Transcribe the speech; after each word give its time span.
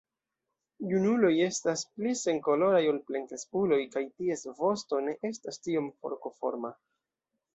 Junuloj 0.91 1.31
estas 1.47 1.83
pli 1.97 2.13
senkoloraj 2.21 2.79
ol 2.93 2.97
plenkreskuloj 3.09 3.79
kaj 3.97 4.03
ties 4.07 4.47
vosto 4.61 5.01
ne 5.09 5.15
estas 5.31 5.63
tiom 5.67 5.91
forkoforma. 6.01 6.73